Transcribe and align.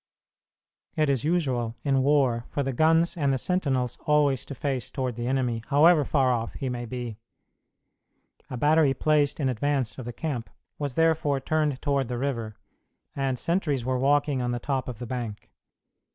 It 0.95 1.09
is 1.09 1.23
usual 1.23 1.75
in 1.83 2.01
war 2.01 2.45
for 2.49 2.63
the 2.63 2.73
guns 2.73 3.15
and 3.15 3.31
the 3.31 3.37
sentinels 3.37 3.99
always 4.07 4.45
to 4.45 4.55
face 4.55 4.89
toward 4.89 5.15
the 5.15 5.27
enemy, 5.27 5.61
however 5.67 6.03
far 6.03 6.31
off 6.33 6.53
he 6.53 6.69
may 6.69 6.87
be. 6.87 7.17
A 8.49 8.57
battery 8.57 8.95
placed 8.95 9.39
in 9.39 9.47
advance 9.47 9.99
of 9.99 10.05
the 10.05 10.11
camp 10.11 10.49
was 10.79 10.95
therefore 10.95 11.39
turned 11.39 11.79
toward 11.83 12.07
the 12.07 12.17
river, 12.17 12.55
and 13.15 13.37
sentries 13.37 13.85
were 13.85 13.99
walking 13.99 14.41
on 14.41 14.49
the 14.49 14.57
top 14.57 14.87
of 14.87 14.97
the 14.97 15.05
bank. 15.05 15.51